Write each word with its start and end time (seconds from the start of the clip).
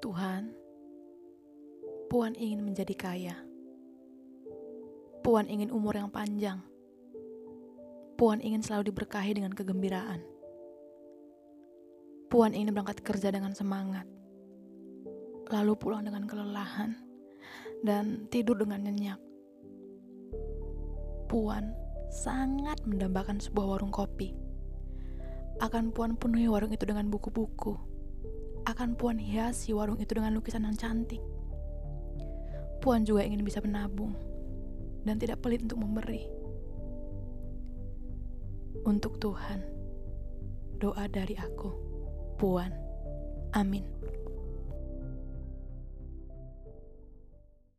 Tuhan, 0.00 0.56
Puan 2.08 2.32
ingin 2.32 2.64
menjadi 2.64 2.96
kaya. 2.96 3.36
Puan 5.20 5.44
ingin 5.44 5.68
umur 5.68 5.92
yang 5.92 6.08
panjang. 6.08 6.64
Puan 8.16 8.40
ingin 8.40 8.64
selalu 8.64 8.88
diberkahi 8.88 9.36
dengan 9.36 9.52
kegembiraan. 9.52 10.24
Puan 12.32 12.56
ingin 12.56 12.72
berangkat 12.72 13.04
kerja 13.04 13.28
dengan 13.28 13.52
semangat, 13.52 14.08
lalu 15.52 15.76
pulang 15.76 16.08
dengan 16.08 16.24
kelelahan, 16.24 16.96
dan 17.84 18.24
tidur 18.32 18.56
dengan 18.56 18.88
nyenyak. 18.88 19.20
Puan 21.28 21.76
sangat 22.08 22.80
mendambakan 22.88 23.36
sebuah 23.36 23.76
warung 23.76 23.92
kopi. 23.92 24.32
Akan 25.60 25.92
Puan 25.92 26.16
penuhi 26.16 26.48
warung 26.48 26.72
itu 26.72 26.88
dengan 26.88 27.12
buku-buku. 27.12 27.89
Akan 28.68 28.96
Puan 28.96 29.16
hiasi 29.16 29.72
warung 29.72 30.00
itu 30.00 30.12
dengan 30.16 30.36
lukisan 30.36 30.64
yang 30.64 30.76
cantik. 30.76 31.20
Puan 32.80 33.04
juga 33.04 33.24
ingin 33.24 33.44
bisa 33.44 33.60
menabung 33.60 34.16
dan 35.04 35.20
tidak 35.20 35.44
pelit 35.44 35.64
untuk 35.64 35.80
memberi. 35.80 36.24
Untuk 38.88 39.20
Tuhan, 39.20 39.60
doa 40.80 41.04
dari 41.08 41.36
aku, 41.36 41.68
Puan. 42.40 42.72
Amin. 43.52 43.84